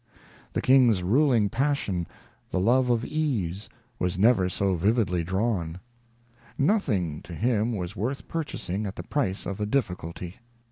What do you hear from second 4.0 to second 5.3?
never so vividly